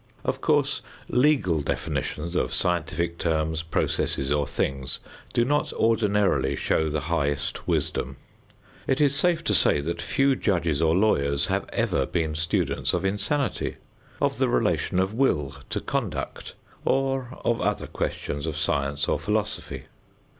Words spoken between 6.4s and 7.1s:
show the